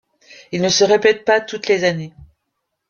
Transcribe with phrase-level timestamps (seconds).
[0.51, 2.11] Il ne se répète pas toutes les années.